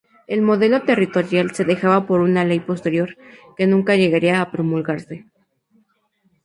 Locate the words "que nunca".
3.55-3.95